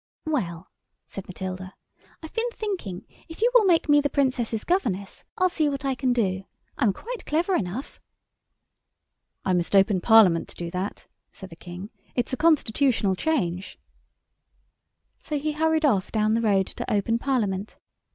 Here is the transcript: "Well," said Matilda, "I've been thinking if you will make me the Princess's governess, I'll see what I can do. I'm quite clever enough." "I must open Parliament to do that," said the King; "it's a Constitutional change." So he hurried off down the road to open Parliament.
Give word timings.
"Well," 0.25 0.71
said 1.05 1.27
Matilda, 1.27 1.75
"I've 2.23 2.33
been 2.33 2.49
thinking 2.53 3.05
if 3.29 3.39
you 3.39 3.51
will 3.53 3.65
make 3.65 3.87
me 3.87 4.01
the 4.01 4.09
Princess's 4.09 4.63
governess, 4.63 5.23
I'll 5.37 5.47
see 5.47 5.69
what 5.69 5.85
I 5.85 5.93
can 5.93 6.11
do. 6.11 6.41
I'm 6.79 6.91
quite 6.91 7.23
clever 7.27 7.53
enough." 7.55 8.01
"I 9.45 9.53
must 9.53 9.75
open 9.75 10.01
Parliament 10.01 10.49
to 10.49 10.55
do 10.55 10.71
that," 10.71 11.05
said 11.31 11.51
the 11.51 11.55
King; 11.55 11.91
"it's 12.15 12.33
a 12.33 12.37
Constitutional 12.37 13.13
change." 13.15 13.77
So 15.19 15.37
he 15.37 15.51
hurried 15.51 15.85
off 15.85 16.11
down 16.11 16.33
the 16.33 16.41
road 16.41 16.65
to 16.77 16.91
open 16.91 17.19
Parliament. 17.19 17.77